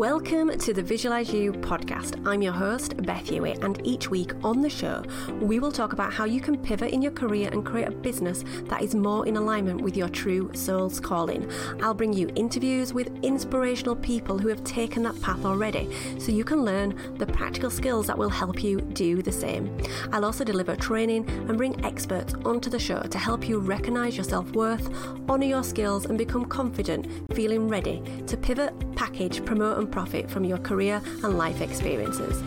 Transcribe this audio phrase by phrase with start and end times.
[0.00, 2.26] Welcome to the Visualize You podcast.
[2.26, 5.04] I'm your host, Beth Hewitt, and each week on the show,
[5.42, 8.42] we will talk about how you can pivot in your career and create a business
[8.70, 11.46] that is more in alignment with your true soul's calling.
[11.82, 16.44] I'll bring you interviews with inspirational people who have taken that path already so you
[16.44, 19.76] can learn the practical skills that will help you do the same.
[20.12, 24.24] I'll also deliver training and bring experts onto the show to help you recognize your
[24.24, 24.88] self worth,
[25.28, 30.44] honor your skills, and become confident, feeling ready to pivot, package, promote, and profit from
[30.44, 32.42] your career and life experiences.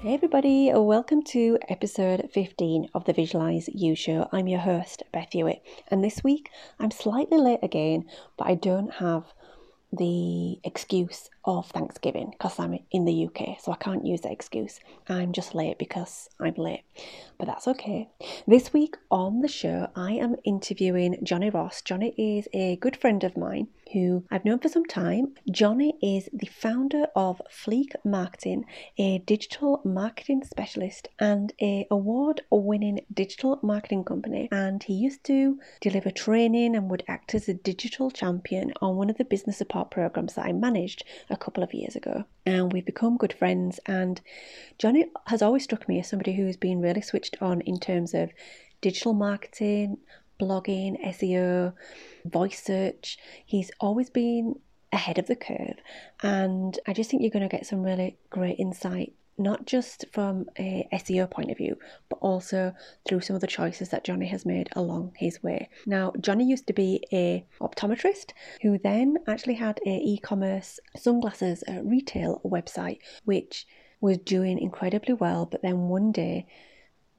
[0.00, 4.28] Hey everybody, welcome to episode 15 of the Visualize You Show.
[4.32, 8.04] I'm your host, Beth Hewitt, and this week I'm slightly late again,
[8.36, 9.24] but I don't have
[9.92, 14.80] the excuse of Thanksgiving because I'm in the UK, so I can't use that excuse.
[15.08, 16.84] I'm just late because I'm late,
[17.38, 18.08] but that's okay.
[18.46, 21.82] This week on the show, I am interviewing Johnny Ross.
[21.82, 25.34] Johnny is a good friend of mine who I've known for some time.
[25.50, 28.66] Johnny is the founder of Fleek Marketing,
[28.98, 34.48] a digital marketing specialist and a award-winning digital marketing company.
[34.52, 39.08] And he used to deliver training and would act as a digital champion on one
[39.08, 42.24] of the business support programs that I managed a couple of years ago.
[42.46, 43.80] And we've become good friends.
[43.86, 44.20] And
[44.78, 48.30] Johnny has always struck me as somebody who's been really switched on in terms of
[48.80, 49.98] digital marketing,
[50.40, 51.74] blogging, SEO,
[52.24, 53.18] voice search.
[53.44, 54.54] He's always been
[54.92, 55.76] ahead of the curve.
[56.22, 60.46] And I just think you're going to get some really great insight, not just from
[60.58, 61.76] a SEO point of view,
[62.08, 62.74] but also
[63.06, 65.68] through some of the choices that Johnny has made along his way.
[65.86, 71.82] Now, Johnny used to be a optometrist who then actually had a e-commerce sunglasses uh,
[71.82, 73.66] retail website, which
[74.00, 76.46] was doing incredibly well, but then one day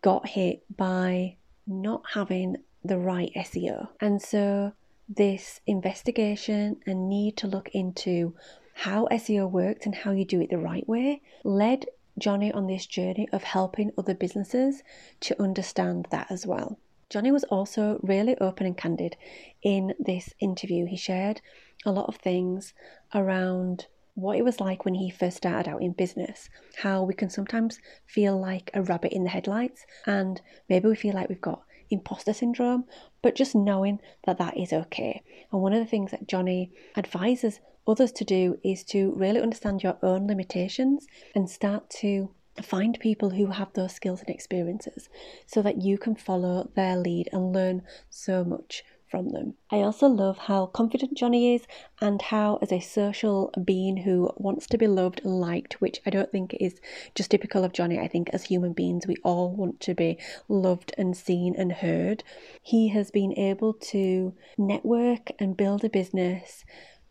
[0.01, 1.35] got hit by
[1.67, 3.89] not having the right SEO.
[3.99, 4.73] And so
[5.07, 8.35] this investigation and need to look into
[8.73, 11.85] how SEO works and how you do it the right way led
[12.19, 14.83] Johnny on this journey of helping other businesses
[15.21, 16.79] to understand that as well.
[17.09, 19.15] Johnny was also really open and candid
[19.63, 20.85] in this interview.
[20.85, 21.41] He shared
[21.85, 22.73] a lot of things
[23.15, 27.29] around what it was like when he first started out in business, how we can
[27.29, 31.63] sometimes feel like a rabbit in the headlights, and maybe we feel like we've got
[31.89, 32.83] imposter syndrome,
[33.21, 35.23] but just knowing that that is okay.
[35.51, 39.83] And one of the things that Johnny advises others to do is to really understand
[39.83, 42.29] your own limitations and start to
[42.61, 45.09] find people who have those skills and experiences
[45.45, 49.55] so that you can follow their lead and learn so much from them.
[49.71, 51.65] I also love how confident Johnny is
[51.99, 56.11] and how, as a social being who wants to be loved and liked, which I
[56.11, 56.79] don't think is
[57.15, 60.93] just typical of Johnny, I think as human beings we all want to be loved
[60.97, 62.23] and seen and heard,
[62.61, 66.63] he has been able to network and build a business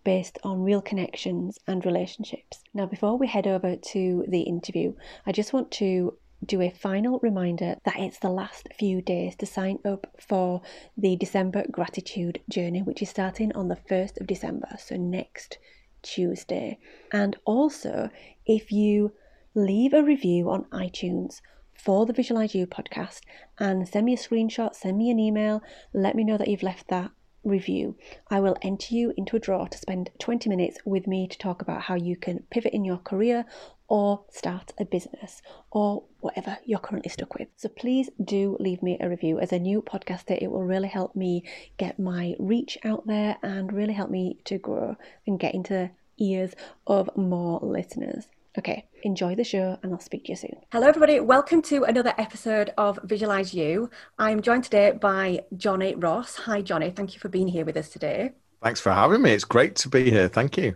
[0.05, 2.63] based on real connections and relationships.
[2.75, 4.95] Now, before we head over to the interview,
[5.27, 9.47] I just want to do a final reminder that it's the last few days to
[9.47, 10.63] sign up for
[10.97, 15.59] the December gratitude journey, which is starting on the 1st of December, so next
[16.03, 16.79] Tuesday.
[17.13, 18.09] And also,
[18.47, 19.13] if you
[19.55, 21.41] leave a review on iTunes
[21.75, 23.21] for the Visualize You podcast
[23.59, 26.89] and send me a screenshot, send me an email, let me know that you've left
[26.89, 27.11] that
[27.45, 27.97] review,
[28.31, 31.63] I will enter you into a draw to spend 20 minutes with me to talk
[31.63, 33.45] about how you can pivot in your career
[33.89, 35.41] or start a business
[35.71, 37.49] or whatever you're currently stuck with.
[37.57, 39.41] So please do leave me a review.
[39.41, 41.45] As a new podcaster, it will really help me
[41.79, 45.91] get my reach out there and really help me to grow and get into the
[46.19, 46.55] ears
[46.87, 48.27] of more listeners.
[48.59, 50.57] Okay, enjoy the show and I'll speak to you soon.
[50.73, 51.21] Hello, everybody.
[51.21, 53.89] Welcome to another episode of Visualize You.
[54.19, 56.35] I'm joined today by Johnny Ross.
[56.39, 56.91] Hi, Johnny.
[56.91, 58.33] Thank you for being here with us today.
[58.61, 59.31] Thanks for having me.
[59.31, 60.27] It's great to be here.
[60.27, 60.75] Thank you.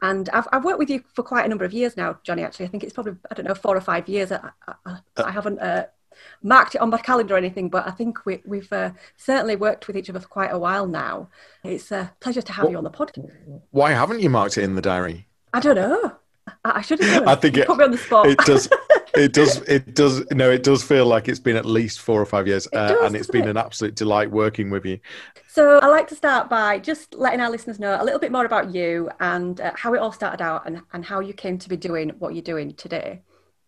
[0.00, 2.42] And I've, I've worked with you for quite a number of years now, Johnny.
[2.44, 4.32] Actually, I think it's probably I don't know four or five years.
[4.32, 5.84] I, I, I uh, haven't uh,
[6.42, 9.86] marked it on my calendar or anything, but I think we, have uh, certainly worked
[9.86, 11.28] with each other for quite a while now.
[11.62, 13.30] It's a pleasure to have well, you on the podcast.
[13.70, 15.26] Why haven't you marked it in the diary?
[15.52, 16.16] I don't know.
[16.64, 17.26] I, should have.
[17.26, 18.26] I think it put me on the spot.
[18.26, 18.68] It does.
[19.14, 19.56] It does.
[19.62, 20.24] It does.
[20.30, 22.88] No, it does feel like it's been at least four or five years, it uh,
[22.88, 23.50] does, and it's been it?
[23.50, 25.00] an absolute delight working with you.
[25.48, 28.44] So, I like to start by just letting our listeners know a little bit more
[28.44, 31.68] about you and uh, how it all started out, and, and how you came to
[31.68, 33.22] be doing what you're doing today.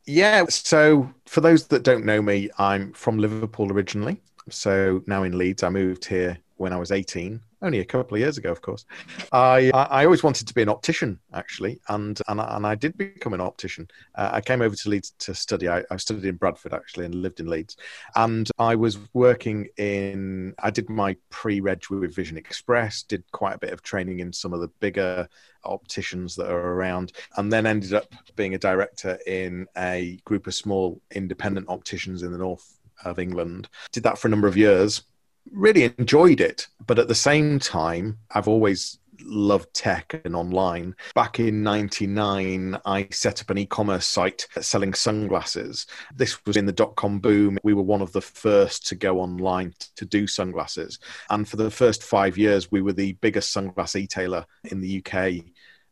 [0.07, 0.45] Yeah.
[0.51, 4.21] So, for those that don't know me, I'm from Liverpool originally.
[4.51, 8.21] So now in Leeds, I moved here when I was 18 only a couple of
[8.21, 8.85] years ago, of course.
[9.33, 13.35] I I always wanted to be an optician, actually, and and and I did become
[13.35, 13.89] an optician.
[14.15, 15.69] Uh, I came over to Leeds to study.
[15.69, 17.77] I, I studied in Bradford actually, and lived in Leeds.
[18.17, 20.55] And I was working in.
[20.59, 23.03] I did my pre-reg with Vision Express.
[23.03, 25.29] Did quite a bit of training in some of the bigger
[25.65, 30.55] opticians that are around, and then ended up being a director in a group of
[30.55, 33.69] small independent opticians in the north of England.
[33.93, 35.03] Did that for a number of years.
[35.51, 40.95] Really enjoyed it, but at the same time, I've always loved tech and online.
[41.15, 45.87] Back in 99, I set up an e commerce site selling sunglasses.
[46.15, 47.59] This was in the dot com boom.
[47.63, 50.99] We were one of the first to go online to do sunglasses.
[51.31, 55.45] And for the first five years, we were the biggest sunglass retailer in the UK.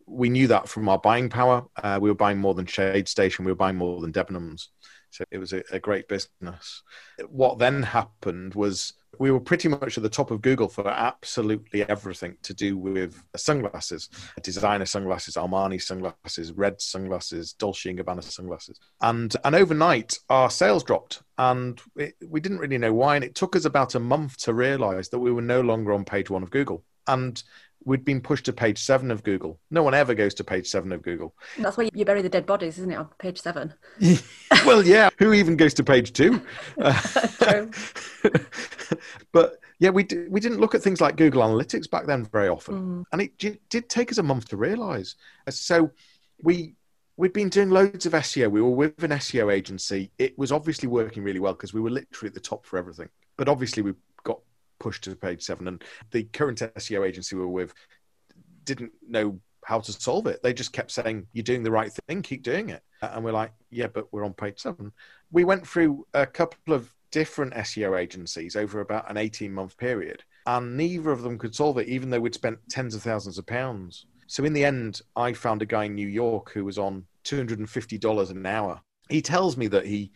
[0.06, 1.64] We knew that from our buying power.
[1.76, 4.68] Uh, we were buying more than Shade Station, we were buying more than Debenhams.
[5.10, 6.82] So it was a, a great business.
[7.28, 11.88] What then happened was we were pretty much at the top of Google for absolutely
[11.88, 14.08] everything to do with sunglasses,
[14.42, 20.84] designer sunglasses, Armani sunglasses, red sunglasses, Dolce and Gabbana sunglasses, and and overnight our sales
[20.84, 24.36] dropped, and it, we didn't really know why, and it took us about a month
[24.38, 27.42] to realise that we were no longer on page one of Google, and
[27.88, 29.58] we'd been pushed to page seven of Google.
[29.70, 31.34] No one ever goes to page seven of Google.
[31.58, 32.96] That's where you bury the dead bodies, isn't it?
[32.96, 33.72] On page seven.
[34.66, 35.08] well, yeah.
[35.18, 36.42] Who even goes to page two?
[37.40, 37.70] True.
[39.32, 42.48] but yeah, we d- we didn't look at things like Google Analytics back then very
[42.48, 43.04] often, mm.
[43.12, 45.14] and it j- did take us a month to realise.
[45.48, 45.90] So
[46.42, 46.74] we
[47.16, 48.50] we'd been doing loads of SEO.
[48.50, 50.10] We were with an SEO agency.
[50.18, 53.08] It was obviously working really well because we were literally at the top for everything.
[53.36, 53.94] But obviously, we
[54.78, 55.68] pushed to page seven.
[55.68, 57.74] And the current SEO agency we were with
[58.64, 60.42] didn't know how to solve it.
[60.42, 62.82] They just kept saying, You're doing the right thing, keep doing it.
[63.02, 64.92] Uh, and we're like, Yeah, but we're on page seven.
[65.30, 70.22] We went through a couple of different SEO agencies over about an 18 month period,
[70.46, 73.46] and neither of them could solve it, even though we'd spent tens of thousands of
[73.46, 74.06] pounds.
[74.26, 78.30] So in the end, I found a guy in New York who was on $250
[78.30, 78.80] an hour.
[79.08, 80.12] He tells me that he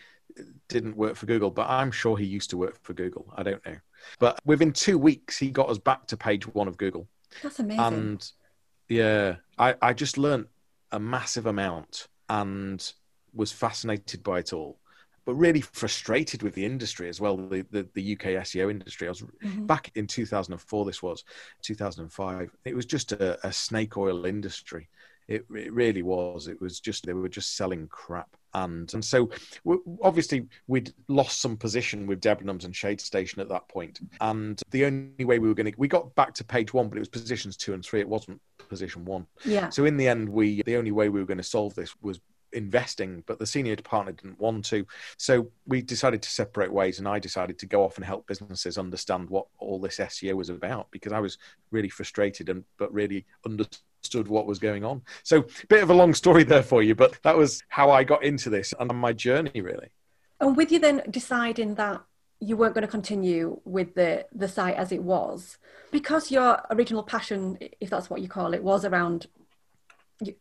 [0.69, 3.32] didn't work for Google, but I'm sure he used to work for Google.
[3.37, 3.76] I don't know.
[4.19, 7.08] But within two weeks, he got us back to page one of Google.
[7.43, 7.84] That's amazing.
[7.84, 8.31] And
[8.88, 10.46] yeah, I, I just learned
[10.90, 12.93] a massive amount and
[13.34, 14.78] was fascinated by it all,
[15.25, 19.08] but really frustrated with the industry as well, the, the, the UK SEO industry.
[19.08, 19.66] I was mm-hmm.
[19.66, 21.25] back in 2004, this was
[21.62, 22.50] 2005.
[22.64, 24.88] It was just a, a snake oil industry.
[25.32, 26.49] It, it really was.
[26.49, 29.31] It was just, they were just selling crap and and so
[30.02, 34.84] obviously we'd lost some position with Debenhams and Shade Station at that point, and the
[34.84, 37.08] only way we were going to we got back to page one, but it was
[37.08, 38.00] positions two and three.
[38.00, 39.26] It wasn't position one.
[39.44, 39.70] Yeah.
[39.70, 42.20] So in the end, we the only way we were going to solve this was
[42.52, 44.87] investing, but the senior partner didn't want to.
[45.17, 48.76] So we decided to separate ways, and I decided to go off and help businesses
[48.76, 51.38] understand what all this SEO was about because I was
[51.70, 55.02] really frustrated and but really understood understood what was going on.
[55.22, 58.25] So, bit of a long story there for you, but that was how I got
[58.25, 59.88] into this and my journey, really.
[60.40, 62.02] And with you then deciding that
[62.40, 65.58] you weren't going to continue with the the site as it was,
[65.93, 69.26] because your original passion, if that's what you call it, was around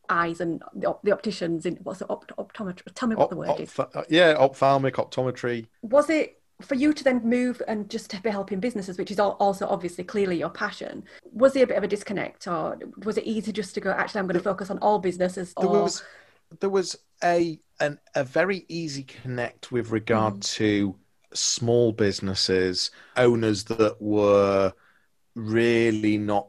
[0.10, 3.60] eyes and the, the opticians in what's it opt, optometry tell me what the word
[3.60, 8.22] is uh, yeah ophthalmic optometry was it for you to then move and just to
[8.22, 11.84] be helping businesses, which is also obviously clearly your passion, was there a bit of
[11.84, 13.92] a disconnect, or was it easy just to go?
[13.92, 15.54] Actually, I'm going to focus on all businesses.
[15.58, 15.64] Or...
[15.64, 16.04] There was
[16.60, 20.54] there was a an, a very easy connect with regard mm.
[20.56, 20.96] to
[21.34, 24.74] small businesses owners that were
[25.36, 26.48] really not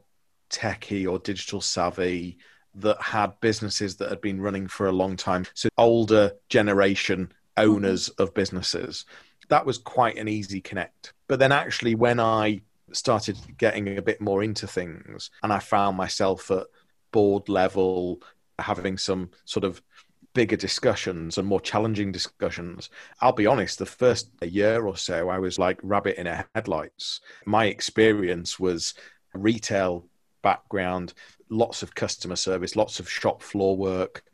[0.51, 2.37] techy or digital savvy
[2.75, 8.09] that had businesses that had been running for a long time so older generation owners
[8.09, 8.23] mm.
[8.23, 9.05] of businesses
[9.49, 11.13] that was quite an easy connect.
[11.29, 15.97] But then actually, when I started getting a bit more into things and I found
[15.97, 16.67] myself at
[17.11, 18.23] board level
[18.59, 19.83] having some sort of
[20.35, 22.89] bigger discussions and more challenging discussions.
[23.21, 27.21] I'll be honest, the first year or so, I was like rabbit in a headlights.
[27.45, 28.95] My experience was
[29.35, 30.07] retail
[30.43, 31.13] background,
[31.53, 34.25] lots of customer service, lots of shop floor work.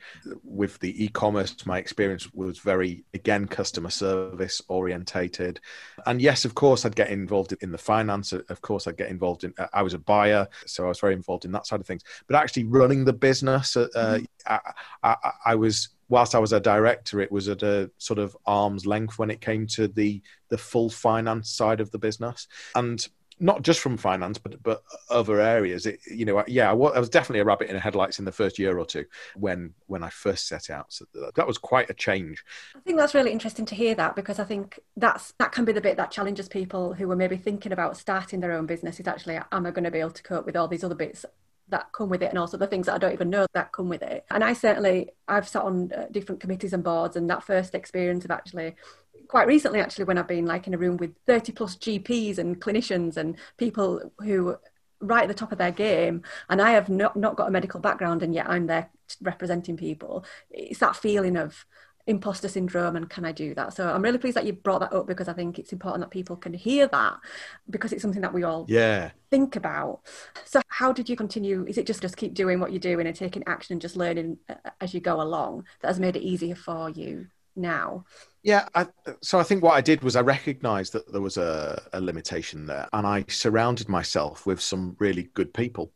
[0.43, 5.61] With the e-commerce, my experience was very again customer service orientated.
[6.07, 8.33] And yes, of course, I'd get involved in the finance.
[8.33, 9.53] Of course, I'd get involved in.
[9.75, 12.05] I was a buyer, so I was very involved in that side of things.
[12.27, 14.25] But actually, running the business, uh, mm-hmm.
[14.47, 14.61] I,
[15.03, 18.87] I, I was whilst I was a director, it was at a sort of arm's
[18.87, 22.49] length when it came to the the full finance side of the business.
[22.75, 23.07] And
[23.41, 25.87] not just from finance, but but other areas.
[25.87, 28.59] It, you know, yeah, I was definitely a rabbit in the headlights in the first
[28.59, 29.05] year or two
[29.37, 30.93] when when I first set out.
[30.93, 31.05] So
[31.35, 32.45] that was quite a change.
[32.77, 35.73] I think that's really interesting to hear that because I think that's that can be
[35.73, 39.01] the bit that challenges people who are maybe thinking about starting their own business.
[39.01, 41.25] Is actually, am I going to be able to cope with all these other bits
[41.71, 43.89] that come with it and also the things that I don't even know that come
[43.89, 44.25] with it.
[44.31, 48.25] And I certainly, I've sat on uh, different committees and boards and that first experience
[48.25, 48.75] of actually
[49.29, 52.61] quite recently actually when I've been like in a room with 30 plus GPs and
[52.61, 54.57] clinicians and people who
[55.01, 57.79] right at the top of their game and I have not, not got a medical
[57.79, 60.25] background and yet I'm there representing people.
[60.51, 61.65] It's that feeling of
[62.09, 63.75] imposter syndrome and can I do that?
[63.75, 66.11] So I'm really pleased that you brought that up because I think it's important that
[66.11, 67.19] people can hear that
[67.69, 70.01] because it's something that we all yeah think about.
[70.47, 71.67] So how did you continue?
[71.69, 74.39] Is it just just keep doing what you're doing and taking action and just learning
[74.49, 78.07] uh, as you go along that has made it easier for you now?
[78.43, 78.87] Yeah, I,
[79.21, 82.67] so I think what I did was I recognized that there was a, a limitation
[82.67, 85.93] there and I surrounded myself with some really good people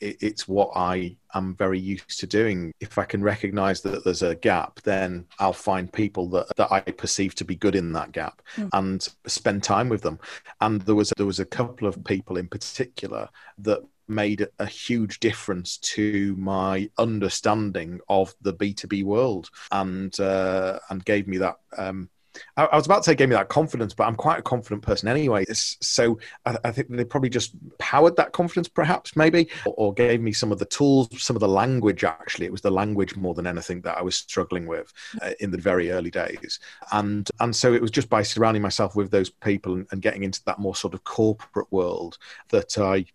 [0.00, 2.72] it's what I am very used to doing.
[2.80, 6.80] If I can recognize that there's a gap, then I'll find people that, that I
[6.80, 8.68] perceive to be good in that gap mm.
[8.72, 10.18] and spend time with them.
[10.60, 15.20] And there was there was a couple of people in particular that made a huge
[15.20, 22.08] difference to my understanding of the B2B world and uh, and gave me that um,
[22.56, 25.08] I, was about to say gave me that confidence, but I'm quite a confident person
[25.08, 25.44] anyway.
[25.50, 30.32] so I, think they probably just powered that confidence, perhaps, maybe, or, or, gave me
[30.32, 32.04] some of the tools, some of the language.
[32.04, 35.50] Actually, it was the language more than anything that I was struggling with uh, in
[35.50, 36.60] the very early days,
[36.92, 40.24] and and so it was just by surrounding myself with those people and, and getting
[40.24, 42.18] into that more sort of corporate world
[42.50, 43.06] that I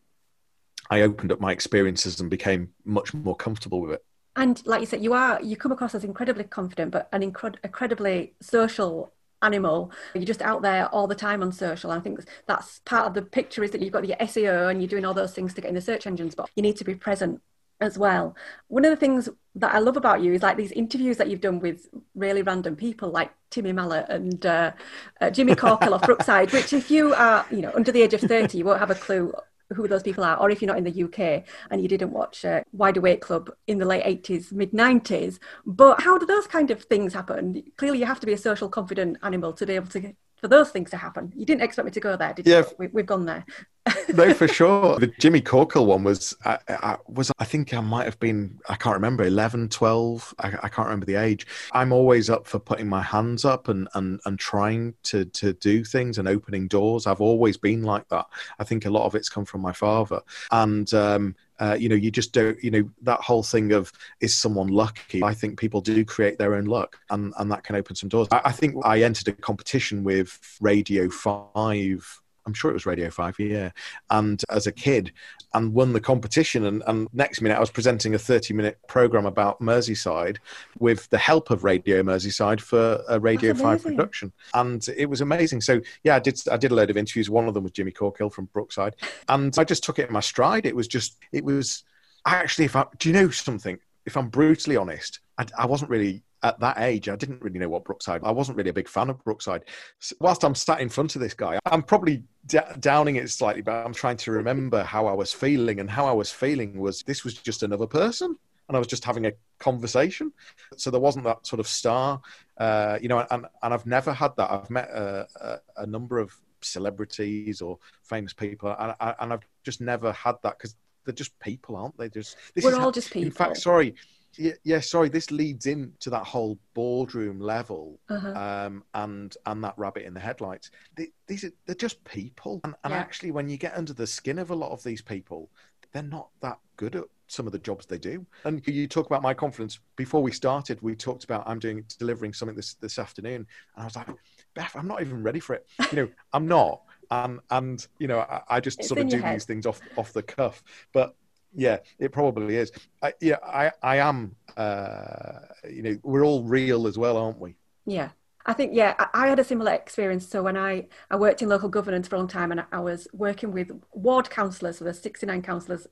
[0.91, 4.05] I opened up my experiences and became much more comfortable with it.
[4.36, 7.55] And like you said you are you come across as incredibly confident but an incred-
[7.63, 9.91] incredibly social animal.
[10.13, 11.91] You're just out there all the time on social.
[11.91, 14.81] And i think that's part of the picture is that you've got your seo and
[14.81, 16.83] you're doing all those things to get in the search engines but you need to
[16.83, 17.41] be present
[17.79, 18.36] as well.
[18.67, 21.41] One of the things that i love about you is like these interviews that you've
[21.41, 24.71] done with really random people like timmy Mallett and uh,
[25.19, 28.21] uh, jimmy corkhill off brookside which if you are you know under the age of
[28.21, 29.33] 30 you won't have a clue
[29.73, 32.45] who those people are, or if you're not in the UK and you didn't watch
[32.45, 35.39] uh, Wide Awake Club in the late 80s, mid 90s.
[35.65, 37.63] But how do those kind of things happen?
[37.77, 40.71] Clearly, you have to be a social, confident animal to be able to for those
[40.71, 41.31] things to happen.
[41.36, 42.53] You didn't expect me to go there, did you?
[42.53, 43.45] Yeah, we, have gone there.
[44.13, 45.00] no, for sure.
[45.00, 48.75] The Jimmy Corkhill one was, I, I, was I think I might have been, I
[48.75, 50.33] can't remember, 11, 12.
[50.39, 51.45] I, I, can't remember the age.
[51.74, 55.83] I'm always up for putting my hands up and, and, and trying to, to do
[55.83, 57.05] things and opening doors.
[57.05, 58.25] I've always been like that.
[58.57, 60.21] I think a lot of it's come from my father.
[60.50, 64.36] And, um, uh, you know, you just don't, you know, that whole thing of is
[64.36, 65.24] someone lucky?
[65.24, 68.27] I think people do create their own luck, and, and that can open some doors.
[68.31, 73.10] I, I think I entered a competition with Radio 5 I'm sure it was Radio
[73.10, 73.71] 5, yeah.
[74.10, 75.12] And as a kid,
[75.53, 76.65] and won the competition.
[76.65, 80.38] And, and next minute, I was presenting a 30 minute program about Merseyside
[80.79, 84.31] with the help of Radio Merseyside for a Radio 5 production.
[84.53, 85.62] And it was amazing.
[85.62, 87.29] So, yeah, I did, I did a load of interviews.
[87.29, 88.95] One of them was Jimmy Corkhill from Brookside.
[89.27, 90.65] And I just took it in my stride.
[90.65, 91.83] It was just, it was
[92.25, 93.77] actually, if I, do you know something?
[94.05, 97.69] If I'm brutally honest, I, I wasn't really at that age, I didn't really know
[97.69, 98.21] what Brookside.
[98.24, 99.65] I wasn't really a big fan of Brookside.
[100.00, 103.62] So whilst I'm sat in front of this guy, I'm probably d- downing it slightly,
[103.62, 107.03] but I'm trying to remember how I was feeling, and how I was feeling was
[107.03, 108.36] this was just another person,
[108.67, 110.31] and I was just having a conversation.
[110.77, 112.21] So there wasn't that sort of star,
[112.57, 113.25] uh, you know.
[113.29, 114.51] And, and I've never had that.
[114.51, 119.81] I've met a, a, a number of celebrities or famous people, and, and I've just
[119.81, 122.10] never had that because they're just people, aren't they?
[122.10, 123.27] Just we're all how, just people.
[123.27, 123.95] In fact, sorry
[124.38, 125.09] yeah, yeah, sorry.
[125.09, 128.31] This leads into that whole boardroom level, uh-huh.
[128.31, 130.71] um, and and that rabbit in the headlights.
[130.95, 133.00] They, these are they're just people, and, and yeah.
[133.00, 135.50] actually, when you get under the skin of a lot of these people,
[135.91, 138.25] they're not that good at some of the jobs they do.
[138.43, 139.79] And you talk about my confidence.
[139.95, 143.35] Before we started, we talked about I'm doing delivering something this this afternoon,
[143.75, 144.07] and I was like,
[144.53, 145.67] Beth, I'm not even ready for it.
[145.91, 146.81] You know, I'm not.
[147.09, 150.13] And and you know, I, I just it's sort of do these things off off
[150.13, 150.63] the cuff.
[150.93, 151.15] But
[151.53, 152.72] yeah, it probably is.
[153.01, 154.36] I, yeah, I, I am.
[154.55, 155.39] Uh,
[155.70, 157.55] you know, we're all real as well, aren't we?
[157.86, 158.10] Yeah,
[158.46, 160.27] I think yeah, I, I had a similar experience.
[160.27, 163.08] So when I I worked in local governance for a long time, and I was
[163.13, 165.88] working with ward councillors, so there's 69 councillors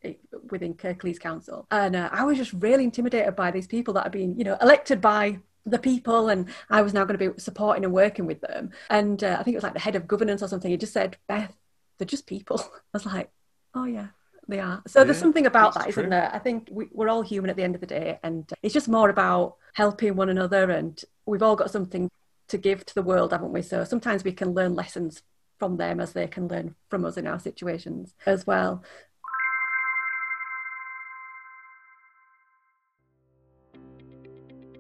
[0.50, 4.12] within Kirklees Council, and uh, I was just really intimidated by these people that had
[4.12, 7.84] been, you know, elected by the people and I was now going to be supporting
[7.84, 8.72] and working with them.
[8.90, 10.72] And uh, I think it was like the head of governance or something.
[10.72, 11.56] He just said, Beth,
[11.98, 12.60] they're just people.
[12.64, 13.30] I was like,
[13.74, 14.08] oh yeah,
[14.50, 14.82] they are.
[14.88, 16.30] So oh, yeah, there's something about that, isn't there?
[16.34, 18.90] I think we, we're all human at the end of the day, and it's just
[18.90, 20.72] more about helping one another.
[20.72, 22.10] And we've all got something
[22.48, 23.62] to give to the world, haven't we?
[23.62, 25.22] So sometimes we can learn lessons
[25.60, 28.84] from them as they can learn from us in our situations as well.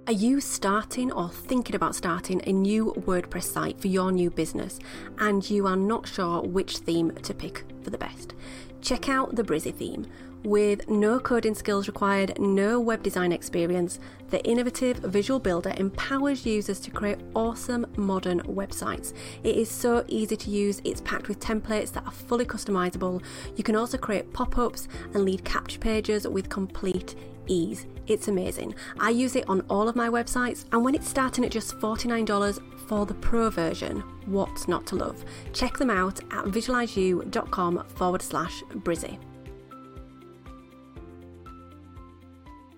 [0.08, 4.80] Are you starting or thinking about starting a new WordPress site for your new business
[5.20, 8.34] and you are not sure which theme to pick for the best?
[8.81, 10.08] Check out the Brizy theme.
[10.43, 16.79] With no coding skills required, no web design experience, the innovative visual builder empowers users
[16.81, 19.13] to create awesome modern websites.
[19.43, 23.22] It is so easy to use, it's packed with templates that are fully customizable.
[23.58, 27.15] You can also create pop ups and lead capture pages with complete
[27.48, 27.86] ease.
[28.08, 28.75] It's amazing.
[28.98, 32.62] I use it on all of my websites, and when it's starting at just $49
[32.88, 35.24] for the pro version, what's not to love?
[35.54, 39.20] Check them out at visualizeyou.com forward slash Brizy.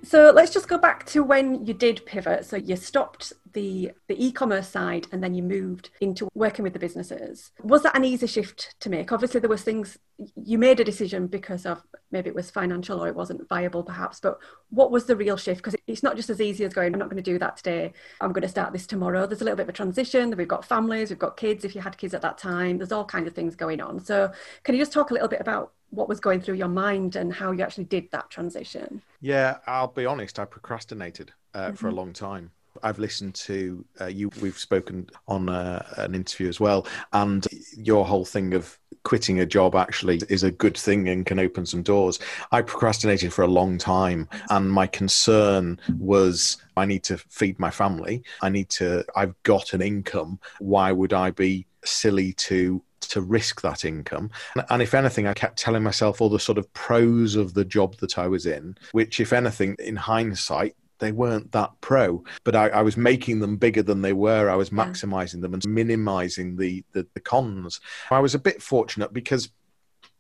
[0.04, 2.46] So let's just go back to when you did pivot.
[2.46, 6.80] So you stopped the the e-commerce side and then you moved into working with the
[6.80, 7.52] businesses.
[7.64, 9.12] Was that an easy shift to make?
[9.12, 9.98] Obviously there was things
[10.36, 11.82] you made a decision because of
[12.12, 14.38] maybe it was financial or it wasn't viable perhaps but
[14.70, 15.64] what was the real shift?
[15.64, 17.94] Because it's not just as easy as going i'm not going to do that today.
[18.20, 19.26] I'm going to start this tomorrow.
[19.26, 20.36] There's a little bit of a transition.
[20.38, 22.78] We've got families we've got kids if you had kids at that time.
[22.78, 24.00] There's all kinds of things going on.
[24.00, 24.32] So
[24.64, 27.34] can you just talk a little bit about what was going through your mind and
[27.34, 29.02] how you actually did that transition?
[29.22, 31.76] Yeah i'll be honest i procrastinated uh, mm-hmm.
[31.76, 31.98] for a mm-hmm.
[31.98, 32.52] long time
[32.84, 34.30] I've listened to uh, you.
[34.42, 39.46] We've spoken on uh, an interview as well, and your whole thing of quitting a
[39.46, 42.20] job actually is a good thing and can open some doors.
[42.52, 47.72] I procrastinated for a long time, and my concern was I need to feed my
[47.72, 48.24] family.
[48.42, 49.06] I need to.
[49.16, 50.40] I've got an income.
[50.60, 54.30] Why would I be silly to to risk that income.
[54.70, 57.98] And if anything, I kept telling myself all the sort of pros of the job
[57.98, 62.70] that I was in, which, if anything, in hindsight, they weren't that pro, but I,
[62.70, 64.50] I, was making them bigger than they were.
[64.50, 67.82] I was maximizing them and minimizing the, the, the cons.
[68.10, 69.50] I was a bit fortunate because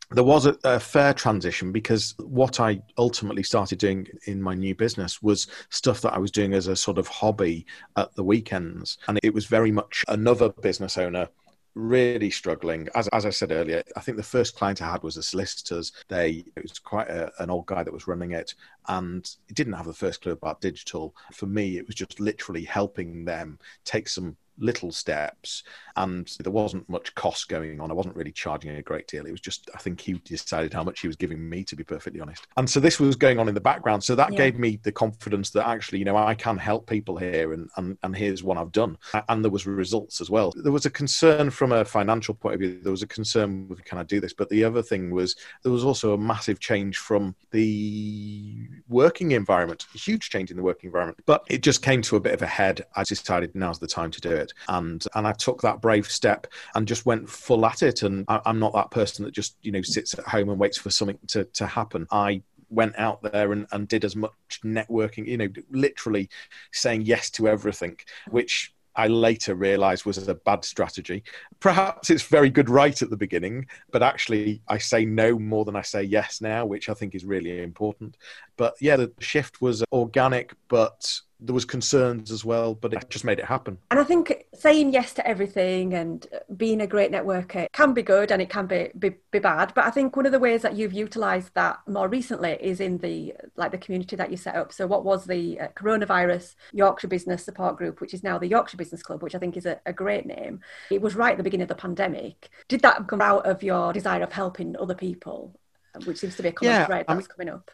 [0.10, 4.76] there was a, a, fair transition because what I ultimately started doing in my new
[4.76, 8.98] business was stuff that I was doing as a sort of hobby at the weekends.
[9.08, 11.30] And it was very much another business owner
[11.75, 12.90] really struggling.
[12.96, 15.92] As, as I said earlier, I think the first client I had was the solicitors.
[16.08, 18.56] They it was quite a, an old guy that was running it,
[18.88, 21.16] and he didn't have the first clue about digital.
[21.34, 25.63] For me, it was just literally helping them take some little steps
[25.98, 27.91] and there wasn't much cost going on.
[27.91, 29.26] I wasn't really charging a great deal.
[29.26, 31.84] It was just i think he decided how much he was giving me to be
[31.84, 32.47] perfectly honest.
[32.58, 34.04] And so this was going on in the background.
[34.04, 34.38] So that yeah.
[34.38, 37.97] gave me the confidence that actually you know i can help people here and, and
[38.04, 38.97] and here's what i've done.
[39.30, 40.54] And there was results as well.
[40.56, 42.80] There was a concern from a financial point of view.
[42.82, 44.34] There was a concern with can i do this?
[44.34, 49.86] But the other thing was there was also a massive change from the working environment
[49.93, 51.19] a huge change in the working environment.
[51.26, 52.86] But it just came to a bit of a head.
[52.95, 56.48] I decided now's the time to do it and and I took that brave step
[56.76, 58.04] and just went full at it.
[58.04, 60.78] And I, am not that person that just you know sits at home and waits
[60.78, 62.08] for something to to happen.
[62.12, 64.32] I went out there and, and did as much
[64.64, 66.30] networking, you know, literally
[66.72, 67.98] saying yes to everything,
[68.30, 71.24] which I later realized was a bad strategy.
[71.60, 75.76] Perhaps it's very good right at the beginning, but actually I say no more than
[75.76, 78.18] I say yes now, which I think is really important.
[78.58, 83.25] But yeah, the shift was organic, but there was concerns as well, but it just
[83.25, 83.77] made it happen.
[83.89, 86.25] And I think saying yes to everything and
[86.56, 89.73] being a great networker can be good and it can be, be, be bad.
[89.73, 92.99] But I think one of the ways that you've utilised that more recently is in
[92.99, 94.71] the like the community that you set up.
[94.71, 98.77] So what was the uh, coronavirus Yorkshire Business Support Group, which is now the Yorkshire
[98.77, 100.62] Business Club, which I think is a, a great name.
[100.91, 102.49] It was right at the beginning of the pandemic.
[102.67, 105.60] Did that come out of your desire of helping other people,
[106.06, 107.71] which seems to be a common yeah, thread that's I'm, coming up?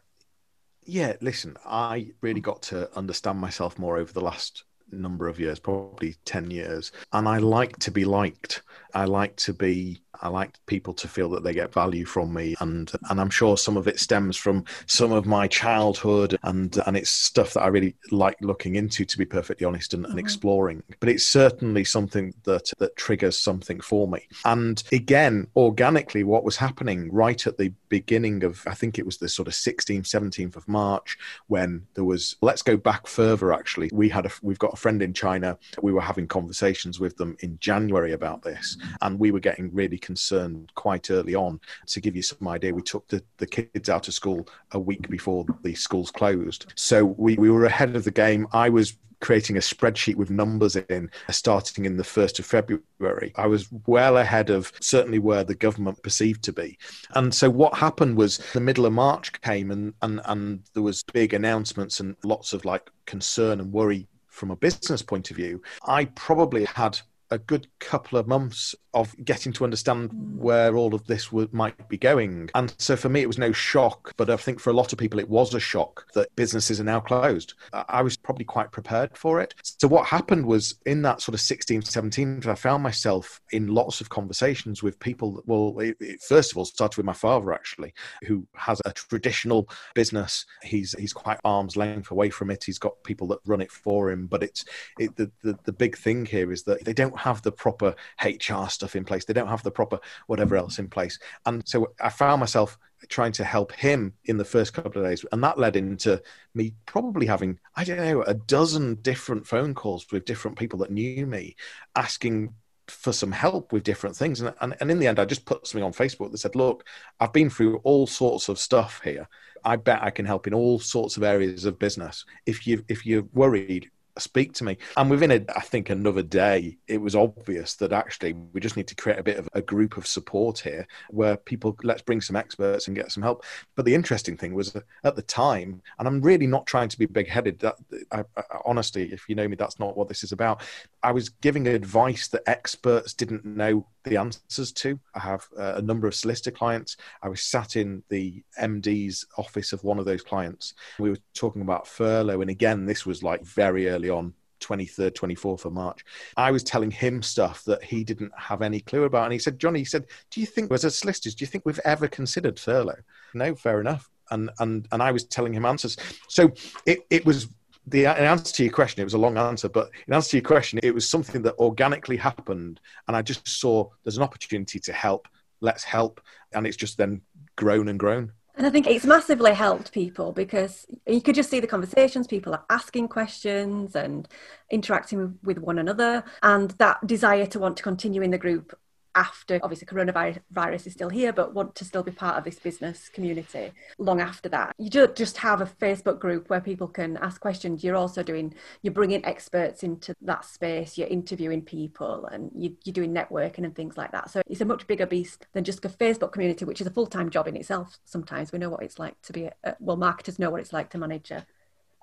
[0.88, 5.60] Yeah, listen, I really got to understand myself more over the last number of years,
[5.60, 6.94] probably 10 years.
[7.12, 8.62] And I like to be liked.
[8.94, 12.56] I like to be I like people to feel that they get value from me,
[12.60, 16.98] and and I'm sure some of it stems from some of my childhood, and and
[16.98, 20.12] it's stuff that I really like looking into, to be perfectly honest, and, mm-hmm.
[20.12, 20.84] and exploring.
[21.00, 24.28] But it's certainly something that that triggers something for me.
[24.46, 29.18] And again, organically, what was happening right at the beginning of, I think it was
[29.18, 32.36] the sort of 16th, 17th of March, when there was.
[32.42, 33.54] Let's go back further.
[33.54, 35.58] Actually, we had a we've got a friend in China.
[35.82, 39.98] We were having conversations with them in January about this, and we were getting really
[40.08, 41.60] concerned quite early on.
[41.88, 45.10] To give you some idea, we took the, the kids out of school a week
[45.10, 46.74] before the schools closed.
[46.76, 48.48] So we, we were ahead of the game.
[48.54, 53.34] I was creating a spreadsheet with numbers in uh, starting in the 1st of February.
[53.36, 56.78] I was well ahead of certainly where the government perceived to be.
[57.16, 61.04] And so what happened was the middle of March came and, and, and there was
[61.12, 65.62] big announcements and lots of like concern and worry from a business point of view.
[65.86, 66.98] I probably had
[67.30, 71.98] a good couple of months of getting to understand where all of this might be
[71.98, 72.50] going.
[72.56, 75.00] And so for me, it was no shock, but I think for a lot of
[75.00, 77.54] people, it was a shock that businesses are now closed.
[77.74, 79.54] I was probably quite prepared for it.
[79.64, 84.02] So what happened was in that sort of 16, 17, I found myself in lots
[84.02, 85.36] of conversations with people.
[85.36, 88.92] That, well, it, it first of all started with my father, actually, who has a
[88.92, 90.46] traditional business.
[90.64, 92.64] He's he's quite arm's length away from it.
[92.64, 94.28] He's got people that run it for him.
[94.28, 94.66] But it's
[95.00, 98.68] it, the, the, the big thing here is that they don't have the proper HR
[98.68, 99.26] stuff in place.
[99.26, 101.20] They don't have the proper whatever else in place.
[101.46, 102.78] And so I found myself
[103.10, 105.24] trying to help him in the first couple of days.
[105.32, 106.22] And that led into
[106.56, 110.92] me probably having, I don't know, a dozen different phone calls with different people that
[110.92, 111.56] knew me
[111.96, 112.54] asking
[112.88, 114.42] for some help with different things.
[114.42, 116.86] And, and, and in the end, I just put something on Facebook that said, look,
[117.20, 119.28] I've been through all sorts of stuff here.
[119.64, 122.26] I bet I can help in all sorts of areas of business.
[122.46, 123.90] If you if you're worried,
[124.22, 124.78] speak to me.
[124.96, 128.88] And within, a, I think, another day, it was obvious that actually we just need
[128.88, 132.36] to create a bit of a group of support here where people, let's bring some
[132.36, 133.44] experts and get some help.
[133.76, 137.06] But the interesting thing was at the time, and I'm really not trying to be
[137.06, 137.76] big headed, that
[138.12, 140.62] I, I, honestly, if you know me, that's not what this is about.
[141.04, 145.00] I was giving advice that experts didn't know the answers to.
[145.16, 146.98] I have uh, a number of solicitor clients.
[147.22, 150.74] I was sat in the MD's office of one of those clients.
[151.00, 152.42] We were talking about furlough.
[152.42, 156.04] And again, this was like very early on, 23rd, 24th of March.
[156.36, 159.26] I was telling him stuff that he didn't have any clue about.
[159.26, 161.66] And he said, Johnny, he said, Do you think, as a solicitors, do you think
[161.66, 163.02] we've ever considered furlough?
[163.34, 164.10] No, fair enough.
[164.32, 165.96] And, and, and I was telling him answers.
[166.28, 166.52] So
[166.86, 167.48] it, it was
[167.88, 170.44] the answer to your question, it was a long answer, but in answer to your
[170.44, 174.92] question, it was something that organically happened, and I just saw there's an opportunity to
[174.92, 175.26] help.
[175.62, 176.20] Let's help,
[176.54, 177.22] and it's just then
[177.56, 178.34] grown and grown.
[178.58, 182.26] And I think it's massively helped people because you could just see the conversations.
[182.26, 184.28] People are asking questions and
[184.72, 188.76] interacting with one another, and that desire to want to continue in the group
[189.18, 193.10] after obviously coronavirus is still here but want to still be part of this business
[193.10, 194.76] community long after that.
[194.78, 197.84] You don't just have a facebook group where people can ask questions.
[197.84, 198.54] You're also doing
[198.84, 200.98] you're bringing experts into that space.
[200.98, 204.30] You're interviewing people and you, are doing networking and things like that.
[204.30, 207.32] So it's a much bigger beast than just a facebook community which is a full-time
[207.32, 208.52] job in itself sometimes.
[208.52, 211.00] We know what it's like to be a, well marketers know what it's like to
[211.00, 211.44] manage a,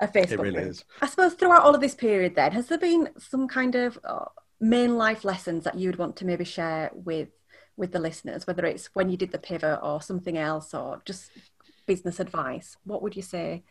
[0.00, 0.70] a facebook it really group.
[0.70, 0.84] is.
[1.00, 4.24] I suppose throughout all of this period then has there been some kind of uh,
[4.64, 7.28] main life lessons that you would want to maybe share with
[7.76, 11.30] with the listeners whether it's when you did the pivot or something else or just
[11.86, 13.62] business advice what would you say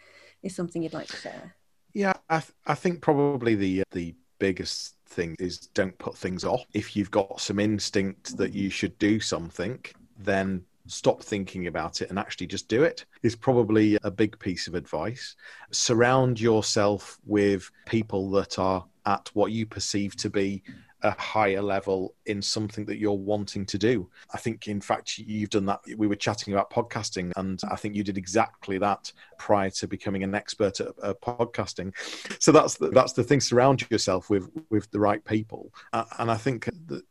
[0.43, 1.55] is something you'd like to share?
[1.93, 6.43] Yeah i, th- I think probably the uh, the biggest thing is don't put things
[6.43, 6.65] off.
[6.73, 9.79] If you've got some instinct that you should do something
[10.17, 14.67] then stop thinking about it and actually just do it is probably a big piece
[14.67, 15.35] of advice.
[15.71, 20.63] Surround yourself with people that are at what you perceive to be
[21.03, 24.09] a higher level in something that you're wanting to do.
[24.33, 25.81] I think, in fact, you've done that.
[25.97, 30.23] We were chatting about podcasting, and I think you did exactly that prior to becoming
[30.23, 31.93] an expert at, at podcasting.
[32.39, 33.41] So that's the, that's the thing.
[33.41, 37.03] Surround yourself with with the right people, uh, and I think that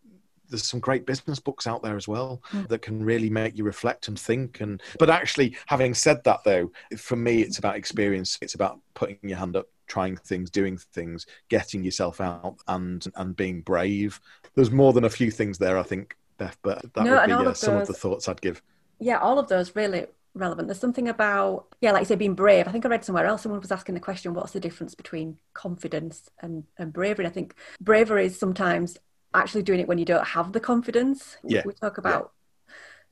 [0.48, 2.68] there's some great business books out there as well mm.
[2.68, 6.70] that can really make you reflect and think and but actually having said that though
[6.98, 11.26] for me it's about experience it's about putting your hand up trying things, doing things,
[11.50, 14.18] getting yourself out, and and being brave.
[14.54, 17.32] There's more than a few things there, I think, Beth, but that no, would be
[17.32, 18.62] uh, of some of the thoughts I'd give.
[18.98, 20.66] Yeah, all of those really relevant.
[20.66, 22.66] There's something about, yeah, like you say, being brave.
[22.66, 25.36] I think I read somewhere else someone was asking the question, what's the difference between
[25.52, 27.26] confidence and, and bravery?
[27.26, 28.96] And I think bravery is sometimes
[29.34, 31.36] actually doing it when you don't have the confidence.
[31.44, 31.62] Yeah.
[31.66, 32.32] We talk about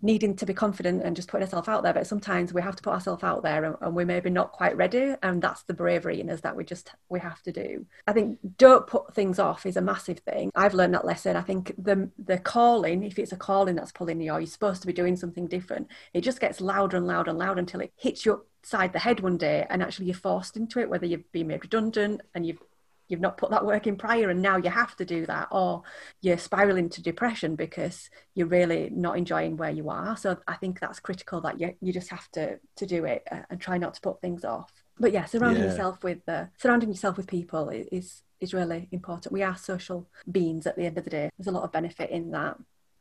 [0.03, 2.83] needing to be confident and just putting ourselves out there but sometimes we have to
[2.83, 6.21] put ourselves out there and, and we're maybe not quite ready and that's the bravery
[6.21, 7.87] in us that we just we have to do.
[8.07, 10.51] I think don't put things off is a massive thing.
[10.55, 11.37] I've learned that lesson.
[11.37, 14.81] I think the the calling if it's a calling that's pulling you or you're supposed
[14.83, 15.89] to be doing something different.
[16.15, 19.21] It just gets louder and louder and louder until it hits you upside the head
[19.21, 22.63] one day and actually you're forced into it whether you've been made redundant and you've
[23.11, 25.83] you've not put that work in prior and now you have to do that or
[26.21, 30.17] you're spiraling to depression because you're really not enjoying where you are.
[30.17, 33.43] So i think that's critical that you, you just have to to do it uh,
[33.51, 34.73] and try not to put things off.
[34.99, 35.71] But yeah surrounding yeah.
[35.71, 39.33] yourself with uh, surrounding yourself with people is is really important.
[39.33, 41.31] We are social beings at the end of the day.
[41.37, 42.57] There's a lot of benefit in that.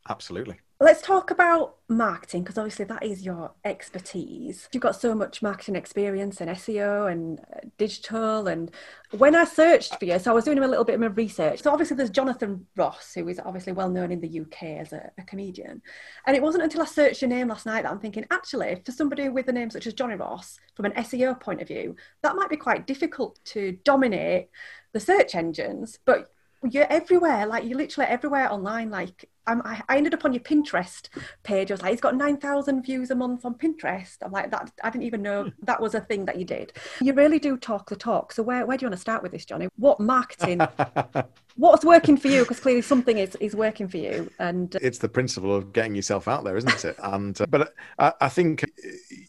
[0.08, 4.70] Absolutely Let's talk about marketing because obviously that is your expertise.
[4.72, 8.48] You've got so much marketing experience and SEO and uh, digital.
[8.48, 8.72] And
[9.18, 11.64] when I searched for you, so I was doing a little bit of my research.
[11.64, 15.12] So obviously there's Jonathan Ross, who is obviously well known in the UK as a,
[15.18, 15.82] a comedian.
[16.26, 18.94] And it wasn't until I searched your name last night that I'm thinking, actually, for
[18.94, 22.38] somebody with a name such as Johnny Ross, from an SEO point of view, that
[22.38, 24.48] might be quite difficult to dominate
[24.94, 26.00] the search engines.
[26.06, 26.32] But
[26.64, 27.46] you're everywhere.
[27.46, 28.90] Like you're literally everywhere online.
[28.90, 31.08] Like I, I ended up on your Pinterest
[31.44, 31.72] page.
[31.72, 34.18] I was like, he's got nine thousand views a month on Pinterest.
[34.22, 34.72] I'm like, that.
[34.84, 36.74] I didn't even know that was a thing that you did.
[37.02, 38.32] You really do talk the talk.
[38.32, 39.68] So where where do you want to start with this, Johnny?
[39.78, 40.62] What marketing?
[41.60, 42.42] what's working for you?
[42.42, 44.32] Because clearly something is is working for you.
[44.40, 46.96] And uh, it's the principle of getting yourself out there, isn't it?
[47.04, 48.66] And uh, but I, I, think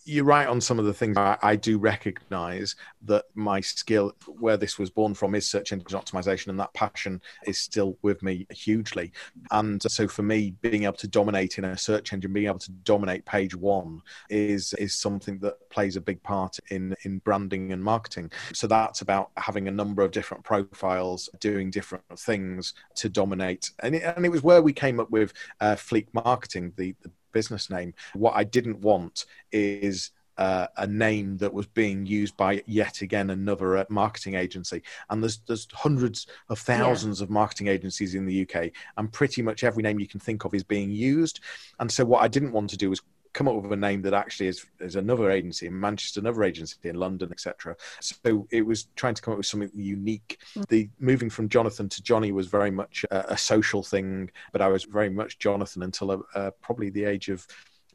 [0.05, 1.17] you're right on some of the things.
[1.17, 5.99] I, I do recognise that my skill, where this was born from, is search engine
[5.99, 9.13] optimization, and that passion is still with me hugely.
[9.51, 12.73] And so for me, being able to dominate in a search engine, being able to
[12.85, 17.83] dominate page one is is something that plays a big part in in branding and
[17.83, 18.31] marketing.
[18.53, 23.71] So that's about having a number of different profiles doing different things to dominate.
[23.81, 27.11] And it, and it was where we came up with uh, Fleek Marketing, the, the
[27.33, 27.95] business name.
[28.15, 33.29] What I didn't want is uh, a name that was being used by yet again
[33.29, 34.83] another uh, marketing agency.
[35.11, 37.25] And there's there's hundreds of thousands yeah.
[37.25, 40.55] of marketing agencies in the UK, and pretty much every name you can think of
[40.55, 41.41] is being used.
[41.79, 44.15] And so what I didn't want to do was come up with a name that
[44.15, 47.77] actually is, is another agency in Manchester, another agency in London, etc.
[48.01, 50.39] So it was trying to come up with something unique.
[50.57, 50.67] Mm.
[50.69, 54.69] The moving from Jonathan to Johnny was very much a, a social thing, but I
[54.69, 57.47] was very much Jonathan until uh, uh probably the age of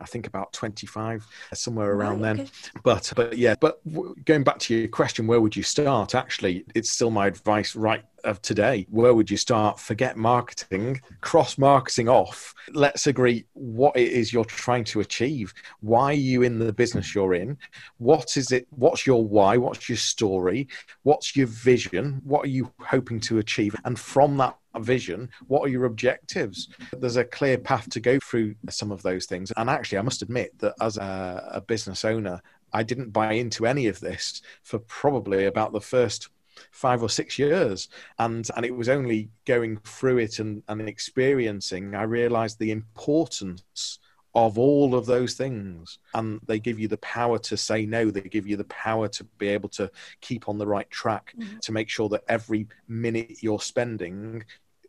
[0.02, 2.50] I think about 25, uh, somewhere around right, then.
[2.84, 3.80] But but yeah, but
[4.26, 6.16] going back to your question, where would you start?
[6.16, 8.86] Actually, it's still my advice right of today.
[8.90, 9.80] Where would you start?
[9.80, 12.54] Forget marketing, cross marketing off.
[12.74, 15.54] Let's agree what it is you're trying to achieve.
[15.82, 17.58] Why are you in the business you're in?
[17.98, 18.68] What is it?
[18.72, 19.58] What's your why?
[19.58, 20.68] What's your story?
[21.04, 22.22] What's your vision?
[22.24, 23.76] What are you hoping to achieve?
[23.86, 26.68] And from that vision what are your objectives
[27.00, 30.22] there's a clear path to go through some of those things and actually i must
[30.22, 32.42] admit that as a, a business owner
[32.74, 36.30] i didn't buy into any of this for probably about the first
[36.72, 37.90] five or six years
[38.20, 44.00] and and it was only going through it and, and experiencing i realized the importance
[44.34, 48.22] of all of those things and they give you the power to say no they
[48.22, 49.90] give you the power to be able to
[50.20, 51.58] keep on the right track mm-hmm.
[51.60, 54.44] to make sure that every minute you're spending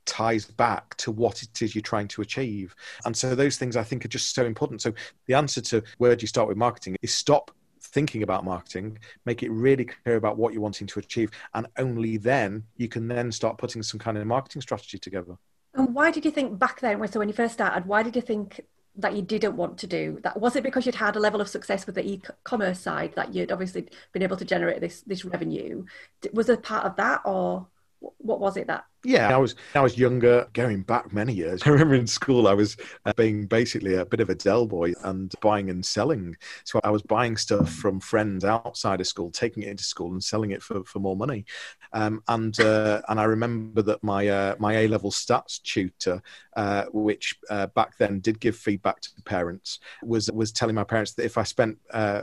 [0.07, 2.75] ties back to what it is you're trying to achieve.
[3.05, 4.81] And so those things I think are just so important.
[4.81, 4.95] So
[5.27, 7.51] the answer to where do you start with marketing is stop
[7.87, 12.17] thinking about marketing, make it really clear about what you're wanting to achieve, and only
[12.17, 15.37] then you can then start putting some kind of marketing strategy together.
[15.75, 18.23] And why did you think back then, so when you first started, why did you
[18.23, 18.61] think
[18.99, 21.49] that you didn't want to do that was it because you'd had a level of
[21.49, 25.85] success with the e-commerce side that you'd obviously been able to generate this this revenue
[26.33, 27.67] was it part of that or
[28.01, 29.35] what was it that yeah.
[29.35, 32.77] I was i was younger going back many years i remember in school i was
[33.05, 36.37] uh, being basically a bit of a Del Boy and buying and selling.
[36.65, 40.23] So i was buying stuff from friends outside of school taking it into school and
[40.23, 41.45] selling it for, for more money.
[41.93, 46.21] Um, and uh, and i remember that my uh, my a level stats tutor
[46.57, 51.15] uh, which uh, back then did give feedback to parents was was telling my parents
[51.15, 52.23] that if i spent uh,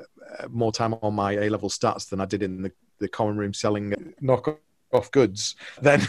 [0.49, 3.53] more time on my a level stats than i did in the the common room
[3.53, 4.59] selling knock
[4.93, 6.01] off goods, then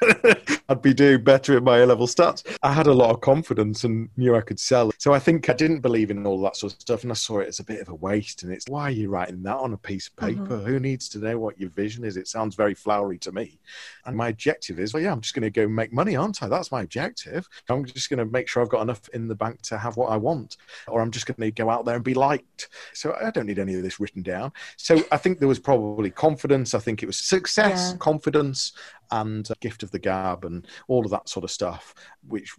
[0.72, 2.46] I'd be doing better in my A level stats.
[2.62, 4.90] I had a lot of confidence and knew I could sell.
[4.96, 7.02] So I think I didn't believe in all that sort of stuff.
[7.02, 8.42] And I saw it as a bit of a waste.
[8.42, 10.56] And it's why are you writing that on a piece of paper?
[10.56, 10.66] Mm-hmm.
[10.66, 12.16] Who needs to know what your vision is?
[12.16, 13.60] It sounds very flowery to me.
[14.06, 16.48] And my objective is, well, yeah, I'm just going to go make money, aren't I?
[16.48, 17.46] That's my objective.
[17.68, 20.10] I'm just going to make sure I've got enough in the bank to have what
[20.10, 20.56] I want.
[20.88, 22.70] Or I'm just going to go out there and be liked.
[22.94, 24.52] So I don't need any of this written down.
[24.78, 26.72] So I think there was probably confidence.
[26.72, 27.98] I think it was success, yeah.
[27.98, 28.72] confidence,
[29.12, 31.94] and gift of the gab and all of that sort of stuff,
[32.26, 32.54] which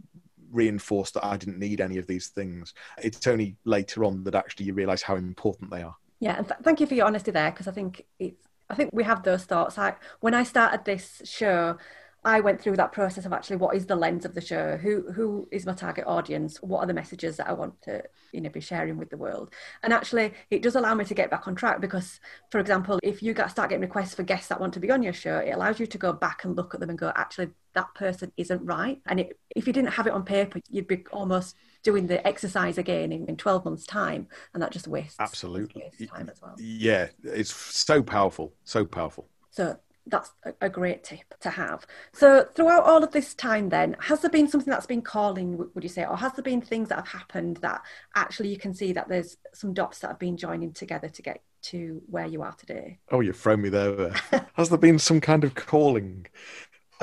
[0.52, 2.74] reinforced that I didn't need any of these things.
[3.02, 5.96] It's only later on that actually you realize how important they are.
[6.20, 8.92] Yeah, and th- thank you for your honesty there because I think it's I think
[8.94, 9.78] we have those thoughts.
[9.78, 11.78] Like when I started this show,
[12.26, 15.12] I went through that process of actually what is the lens of the show, who
[15.12, 18.50] who is my target audience, what are the messages that I want to you know
[18.50, 21.56] be sharing with the world, and actually it does allow me to get back on
[21.56, 24.80] track because, for example, if you get, start getting requests for guests that want to
[24.80, 27.00] be on your show, it allows you to go back and look at them and
[27.00, 30.60] go, actually that person isn't right, and it, if you didn't have it on paper,
[30.70, 34.88] you'd be almost doing the exercise again in, in 12 months time and that just
[34.88, 35.84] wastes absolutely.
[35.84, 36.56] wastes time as well.
[36.58, 39.28] Yeah it's so powerful so powerful.
[39.52, 41.86] So that's a, great tip to have.
[42.12, 45.84] So, throughout all of this time, then, has there been something that's been calling, would
[45.84, 47.82] you say, or has there been things that have happened that
[48.16, 51.42] actually you can see that there's some dots that have been joining together to get
[51.64, 53.00] to where you are today?
[53.12, 54.14] Oh, you've thrown me there.
[54.54, 56.28] has there been some kind of calling?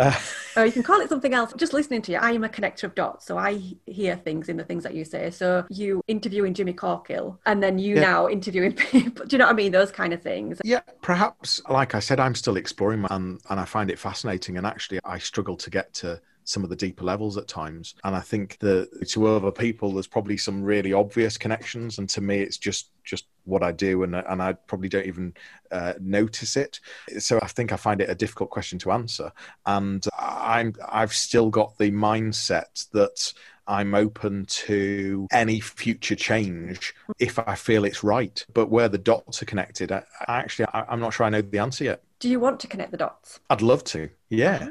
[0.56, 1.52] Uh, oh, you can call it something else.
[1.56, 3.24] Just listening to you, I am a connector of dots.
[3.24, 5.30] So I hear things in the things that you say.
[5.30, 8.00] So you interviewing Jimmy Corkhill and then you yeah.
[8.00, 9.26] now interviewing people.
[9.26, 9.70] Do you know what I mean?
[9.70, 10.60] Those kind of things.
[10.64, 14.56] Yeah, perhaps, like I said, I'm still exploring and, and I find it fascinating.
[14.56, 17.94] And actually, I struggle to get to some of the deeper levels at times.
[18.02, 22.20] And I think that to other people, there's probably some really obvious connections, and to
[22.20, 25.34] me, it's just just what I do, and and I probably don't even
[25.70, 26.80] uh, notice it.
[27.18, 29.32] So I think I find it a difficult question to answer,
[29.66, 33.32] and I'm I've still got the mindset that.
[33.66, 38.44] I'm open to any future change if I feel it's right.
[38.52, 41.60] But where the dots are connected, I, actually, I, am not sure I know the
[41.60, 42.02] answer yet.
[42.18, 43.38] Do you want to connect the dots?
[43.48, 44.10] I'd love to.
[44.28, 44.70] Yeah.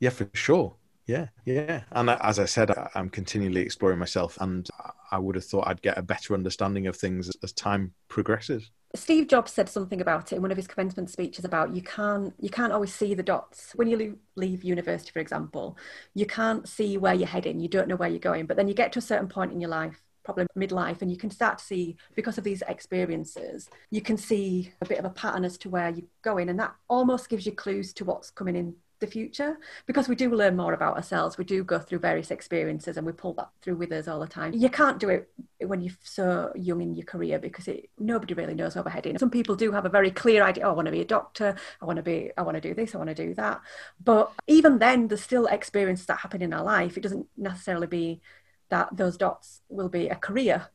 [0.00, 0.74] Yeah, for sure.
[1.10, 1.82] Yeah, yeah.
[1.90, 4.68] And as I said, I'm continually exploring myself, and
[5.10, 8.70] I would have thought I'd get a better understanding of things as time progresses.
[8.94, 12.32] Steve Jobs said something about it in one of his commencement speeches about you can't
[12.38, 15.76] you can't always see the dots when you leave university, for example.
[16.14, 17.58] You can't see where you're heading.
[17.58, 19.60] You don't know where you're going, but then you get to a certain point in
[19.60, 24.02] your life probably midlife and you can start to see because of these experiences you
[24.02, 27.30] can see a bit of a pattern as to where you're going and that almost
[27.30, 30.96] gives you clues to what's coming in the future because we do learn more about
[30.96, 31.36] ourselves.
[31.36, 34.26] We do go through various experiences and we pull that through with us all the
[34.26, 34.52] time.
[34.52, 38.54] You can't do it when you're so young in your career because it, nobody really
[38.54, 39.18] knows where we're heading.
[39.18, 41.56] Some people do have a very clear idea oh, i want to be a doctor.
[41.80, 43.60] I want to be i want to do this i want to do that.
[44.02, 46.96] But even then there's still experiences that happen in our life.
[46.96, 48.20] It doesn't necessarily be
[48.68, 50.68] that those dots will be a career.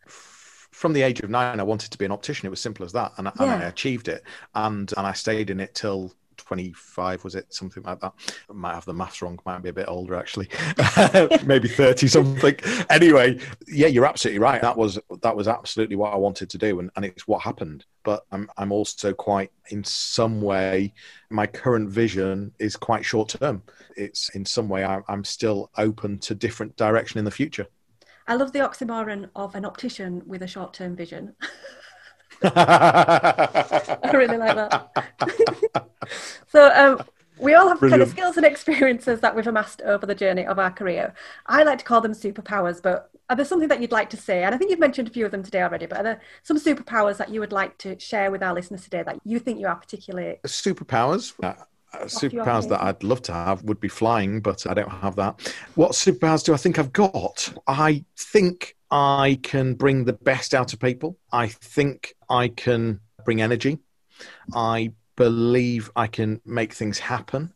[0.71, 2.47] From the age of nine, I wanted to be an optician.
[2.47, 3.53] It was simple as that, and, yeah.
[3.53, 4.23] and I achieved it.
[4.53, 6.13] And and I stayed in it till
[6.45, 7.53] 25 was it?
[7.53, 8.13] Something like that.
[8.49, 10.49] I might have the maths wrong might be a bit older actually.
[11.45, 12.55] Maybe 30 something.
[12.89, 14.61] Anyway yeah you're absolutely right.
[14.61, 17.85] That was that was absolutely what i wanted to do and, and it's what happened.
[18.03, 20.93] But I'm, I'm also quite in some way
[21.29, 23.63] my current vision is quite short term
[23.97, 27.67] it's in some way I, i'm still open to different direction in the future.
[28.27, 31.35] I love the oxymoron of an optician with a short term vision.
[32.43, 35.89] I really like that.
[36.47, 37.01] So um,
[37.39, 37.99] we all have Brilliant.
[37.99, 41.13] kind of skills and experiences that we've amassed over the journey of our career.
[41.47, 44.43] I like to call them superpowers, but are there something that you'd like to say?
[44.43, 46.57] And I think you've mentioned a few of them today already, but are there some
[46.57, 49.67] superpowers that you would like to share with our listeners today that you think you
[49.67, 51.33] are particularly superpowers?
[51.41, 51.53] Uh,
[52.03, 55.53] superpowers that I'd love to have would be flying, but I don't have that.
[55.75, 57.53] What superpowers do I think I've got?
[57.67, 61.17] I think I can bring the best out of people.
[61.31, 63.79] I think I can bring energy.
[64.53, 67.53] I believe I can make things happen.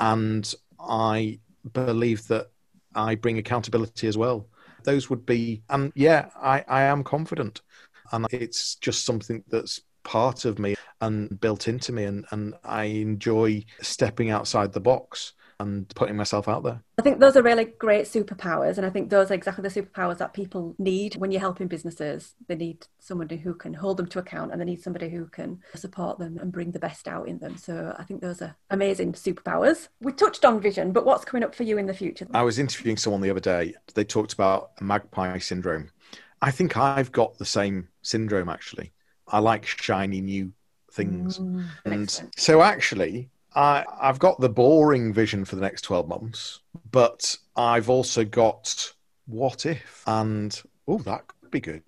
[0.00, 1.40] And I
[1.72, 2.50] believe that
[2.94, 4.48] I bring accountability as well.
[4.84, 7.62] Those would be, and yeah, I, I am confident.
[8.12, 12.04] And it's just something that's part of me and built into me.
[12.04, 16.80] And, and I enjoy stepping outside the box and putting myself out there.
[16.98, 18.76] I think those are really great superpowers.
[18.76, 22.34] And I think those are exactly the superpowers that people need when you're helping businesses.
[22.46, 25.60] They need somebody who can hold them to account and they need somebody who can
[25.74, 27.56] support them and bring the best out in them.
[27.56, 29.88] So I think those are amazing superpowers.
[30.00, 32.28] We touched on vision, but what's coming up for you in the future?
[32.32, 33.74] I was interviewing someone the other day.
[33.94, 35.90] They talked about magpie syndrome.
[36.40, 38.92] I think I've got the same syndrome actually.
[39.26, 40.52] I like shiny new
[40.92, 41.38] things.
[41.38, 46.60] Mm, and so actually I, I've got the boring vision for the next 12 months,
[46.90, 48.92] but I've also got
[49.26, 51.82] what if and oh, that could be good.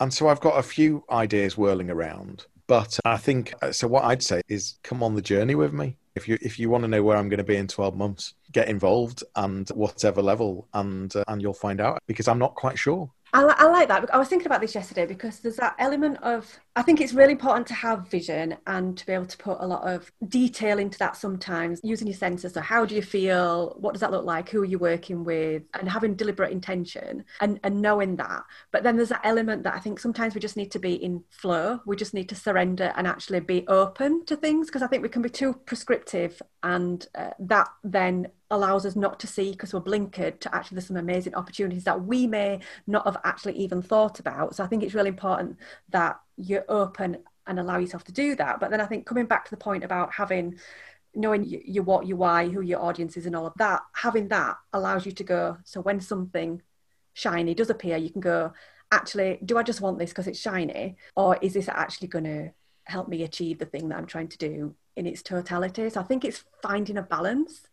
[0.00, 2.46] And so I've got a few ideas whirling around.
[2.66, 3.86] But I think uh, so.
[3.86, 5.96] What I'd say is, come on the journey with me.
[6.14, 8.34] If you if you want to know where I'm going to be in 12 months,
[8.50, 12.78] get involved and whatever level, and uh, and you'll find out because I'm not quite
[12.78, 13.10] sure.
[13.34, 14.14] I, I, like that.
[14.14, 17.32] I was thinking about this yesterday because there's that element of, I think it's really
[17.32, 20.96] important to have vision and to be able to put a lot of detail into
[20.98, 22.54] that sometimes using your senses.
[22.54, 23.76] So, how do you feel?
[23.78, 24.48] What does that look like?
[24.48, 25.64] Who are you working with?
[25.74, 28.44] And having deliberate intention and, and knowing that.
[28.70, 31.22] But then there's that element that I think sometimes we just need to be in
[31.28, 31.80] flow.
[31.84, 35.10] We just need to surrender and actually be open to things because I think we
[35.10, 39.80] can be too prescriptive and uh, that then allows us not to see because we're
[39.80, 44.20] blinkered to actually there's some amazing opportunities that we may not have actually even thought
[44.20, 45.56] about so i think it's really important
[45.88, 48.60] that you're open and allow yourself to do that.
[48.60, 50.58] But then i think coming back to the point about having
[51.14, 54.56] knowing your what your why who your audience is and all of that having that
[54.72, 56.62] allows you to go so when something
[57.12, 58.52] shiny does appear you can go
[58.90, 60.96] actually do i just want this because it's shiny?
[61.14, 62.50] Or is this actually going to
[62.84, 66.04] help me achieve the thing that i'm trying to do in its totality so i
[66.04, 67.68] think it's finding a balance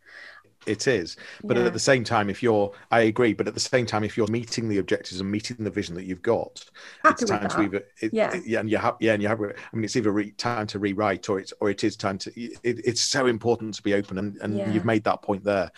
[0.66, 1.16] it is.
[1.42, 1.64] But Yeah.
[1.64, 3.32] at the same time, if you're, I agree.
[3.32, 6.04] But at the same time, if you're meeting the objectives and meeting the vision that
[6.04, 6.64] you've got,
[7.02, 8.34] Happy it's time to either, it, Yeah.
[8.34, 9.40] it- yeah, and you have, yeah, and you have.
[9.40, 12.30] I mean, it's either re, time to rewrite or it's or it is time to.
[12.40, 14.70] It, it's so important to be open, and, and Yeah.
[14.72, 15.70] you've made that point there.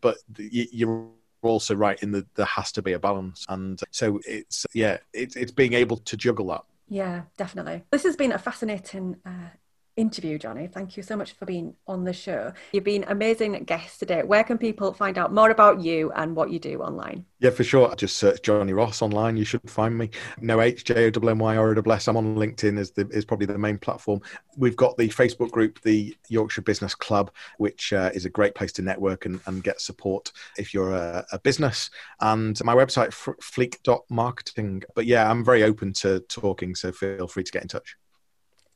[0.00, 1.08] But you, you're
[1.42, 5.36] also right in that there has to be a balance, and so it's yeah, it's
[5.36, 6.64] it's being able to juggle that.
[6.88, 7.84] Yeah, definitely.
[7.90, 9.50] This has been a fascinating uh,
[9.98, 10.68] interview, Johnny.
[10.68, 12.52] Thank you so much for being on the show.
[12.72, 14.22] You've been amazing guest today.
[14.22, 17.26] Where can people find out more about you and what you do online?
[17.40, 17.94] Yeah, for sure.
[17.96, 19.36] Just search Johnny Ross online.
[19.36, 20.10] You should find me.
[20.40, 22.08] No H J O W N Y R O S.
[22.08, 24.20] I'm on LinkedIn is the is probably the main platform.
[24.56, 28.72] We've got the Facebook group, the Yorkshire Business Club, which uh, is a great place
[28.72, 31.90] to network and, and get support if you're a, a business.
[32.20, 34.84] And my website f- fleek.marketing.
[34.94, 37.96] But yeah, I'm very open to talking, so feel free to get in touch.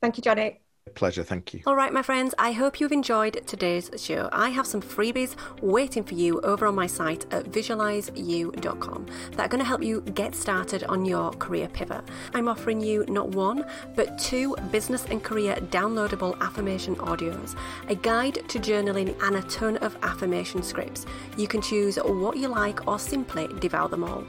[0.01, 0.61] Thank you, Johnny.
[0.95, 1.23] Pleasure.
[1.23, 1.63] Thank you.
[1.67, 4.29] All right, my friends, I hope you've enjoyed today's show.
[4.33, 9.49] I have some freebies waiting for you over on my site at visualizeyou.com that are
[9.49, 12.05] going to help you get started on your career pivot.
[12.35, 13.65] I'm offering you not one,
[13.95, 17.57] but two business and career downloadable affirmation audios,
[17.89, 21.07] a guide to journaling, and a ton of affirmation scripts.
[21.37, 24.25] You can choose what you like or simply devour them all.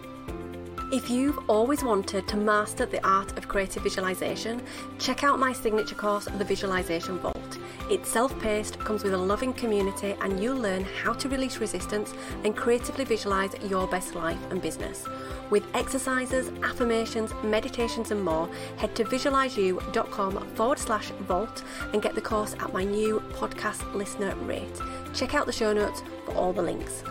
[0.93, 4.61] If you've always wanted to master the art of creative visualization,
[4.99, 7.57] check out my signature course, The Visualization Vault.
[7.89, 12.13] It's self paced, comes with a loving community, and you'll learn how to release resistance
[12.43, 15.07] and creatively visualize your best life and business.
[15.49, 22.21] With exercises, affirmations, meditations, and more, head to visualizeyou.com forward slash vault and get the
[22.21, 24.79] course at my new podcast listener rate.
[25.15, 27.03] Check out the show notes for all the links.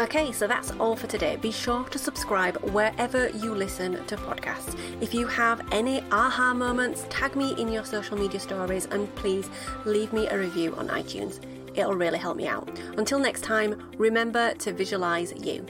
[0.00, 1.36] Okay, so that's all for today.
[1.36, 4.74] Be sure to subscribe wherever you listen to podcasts.
[5.02, 9.50] If you have any aha moments, tag me in your social media stories and please
[9.84, 11.38] leave me a review on iTunes.
[11.76, 12.70] It'll really help me out.
[12.96, 15.66] Until next time, remember to visualize you.